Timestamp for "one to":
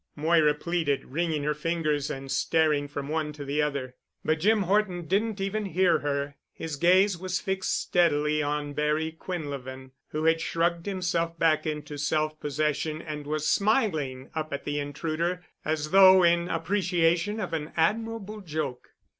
3.07-3.45